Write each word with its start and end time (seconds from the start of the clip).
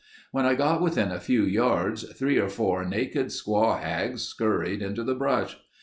When 0.31 0.47
I 0.47 0.55
got 0.55 0.81
within 0.81 1.11
a 1.11 1.19
few 1.19 1.43
yards 1.43 2.11
three 2.13 2.39
or 2.39 2.49
four 2.49 2.83
naked 2.83 3.27
squaw 3.27 3.79
hags 3.79 4.23
scurried 4.23 4.81
into 4.81 5.03
the 5.03 5.13
brush. 5.13 5.57